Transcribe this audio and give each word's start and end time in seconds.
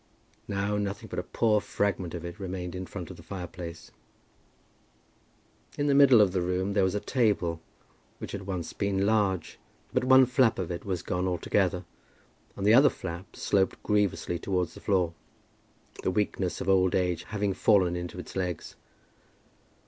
Now 0.47 0.77
nothing 0.77 1.09
but 1.09 1.19
a 1.19 1.23
poor 1.23 1.61
fragment 1.61 2.15
of 2.15 2.25
it 2.25 2.39
remained 2.39 2.73
in 2.73 2.87
front 2.87 3.11
of 3.11 3.17
the 3.17 3.21
fire 3.21 3.45
place. 3.45 3.91
In 5.77 5.85
the 5.85 5.93
middle 5.93 6.21
of 6.21 6.31
the 6.31 6.41
room 6.41 6.73
there 6.73 6.83
was 6.83 6.95
a 6.95 6.99
table 6.99 7.61
which 8.17 8.31
had 8.31 8.47
once 8.47 8.73
been 8.73 9.05
large; 9.05 9.59
but 9.93 10.03
one 10.03 10.25
flap 10.25 10.57
of 10.57 10.71
it 10.71 10.85
was 10.85 11.03
gone 11.03 11.27
altogether, 11.27 11.85
and 12.55 12.65
the 12.65 12.73
other 12.73 12.89
flap 12.89 13.35
sloped 13.35 13.83
grievously 13.83 14.39
towards 14.39 14.73
the 14.73 14.81
floor, 14.81 15.13
the 16.01 16.09
weakness 16.09 16.61
of 16.61 16.67
old 16.67 16.95
age 16.95 17.25
having 17.25 17.53
fallen 17.53 17.95
into 17.95 18.17
its 18.17 18.35
legs. 18.35 18.75